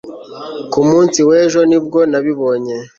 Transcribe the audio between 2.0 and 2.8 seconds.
nabibonye